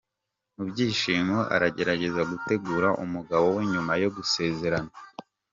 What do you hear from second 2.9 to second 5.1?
umugabo we nyuma yo gusezerana.